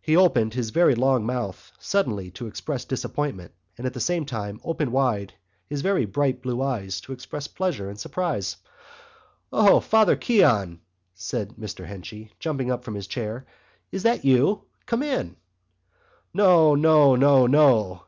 He 0.00 0.16
opened 0.16 0.54
his 0.54 0.70
very 0.70 0.94
long 0.94 1.26
mouth 1.26 1.72
suddenly 1.78 2.30
to 2.30 2.46
express 2.46 2.86
disappointment 2.86 3.52
and 3.76 3.86
at 3.86 3.92
the 3.92 4.00
same 4.00 4.24
time 4.24 4.62
opened 4.64 4.92
wide 4.92 5.34
his 5.66 5.82
very 5.82 6.06
bright 6.06 6.40
blue 6.40 6.62
eyes 6.62 7.02
to 7.02 7.12
express 7.12 7.46
pleasure 7.48 7.90
and 7.90 8.00
surprise. 8.00 8.56
"O 9.52 9.78
Father 9.80 10.16
Keon!" 10.16 10.80
said 11.12 11.56
Mr 11.60 11.84
Henchy, 11.84 12.32
jumping 12.38 12.70
up 12.70 12.82
from 12.82 12.94
his 12.94 13.06
chair. 13.08 13.44
"Is 13.92 14.04
that 14.04 14.24
you? 14.24 14.62
Come 14.86 15.02
in!" 15.02 15.36
"O, 16.38 16.74
no, 16.74 17.14
no, 17.14 17.46
no!" 17.46 18.04